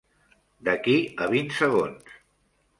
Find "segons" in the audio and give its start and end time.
1.61-2.19